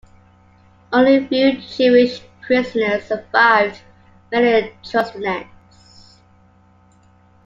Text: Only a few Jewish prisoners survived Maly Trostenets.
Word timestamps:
Only 0.91 1.15
a 1.17 1.27
few 1.27 1.59
Jewish 1.61 2.21
prisoners 2.41 3.05
survived 3.05 3.81
Maly 4.33 4.73
Trostenets. 4.83 5.75